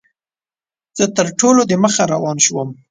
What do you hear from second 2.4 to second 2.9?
شوم.